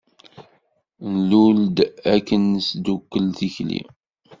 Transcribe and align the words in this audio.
Nlul-d 1.17 1.77
akken 2.15 2.43
ad 2.45 2.49
nesdukkel 2.53 3.25
tikli. 3.37 3.81